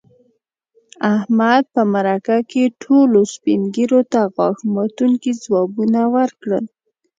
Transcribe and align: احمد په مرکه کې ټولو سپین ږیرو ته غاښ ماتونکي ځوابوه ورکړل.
احمد 1.15 1.63
په 1.73 1.81
مرکه 1.93 2.37
کې 2.51 2.63
ټولو 2.83 3.19
سپین 3.33 3.61
ږیرو 3.75 4.01
ته 4.11 4.21
غاښ 4.35 4.57
ماتونکي 4.75 5.31
ځوابوه 5.43 6.03
ورکړل. 6.15 6.65